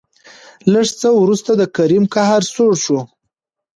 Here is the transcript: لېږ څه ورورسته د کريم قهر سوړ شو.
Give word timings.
لېږ 0.71 0.89
څه 0.99 1.07
ورورسته 1.19 1.51
د 1.57 1.63
کريم 1.75 2.03
قهر 2.13 2.41
سوړ 2.53 2.71
شو. 2.83 2.99